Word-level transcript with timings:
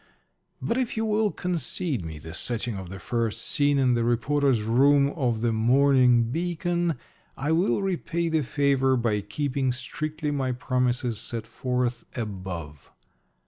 But 0.59 0.79
if 0.79 0.97
you 0.97 1.05
will 1.05 1.29
concede 1.29 2.03
me 2.03 2.17
the 2.17 2.33
setting 2.33 2.75
of 2.75 2.89
the 2.89 2.97
first 2.97 3.39
scene 3.45 3.77
in 3.77 3.93
the 3.93 4.03
reporters' 4.03 4.63
room 4.63 5.11
of 5.11 5.41
the 5.41 5.53
Morning 5.53 6.23
Beacon, 6.31 6.95
I 7.37 7.51
will 7.51 7.83
repay 7.83 8.27
the 8.27 8.41
favor 8.41 8.97
by 8.97 9.21
keeping 9.21 9.71
strictly 9.71 10.31
my 10.31 10.53
promises 10.53 11.19
set 11.19 11.45
forth 11.45 12.03
above. 12.17 12.89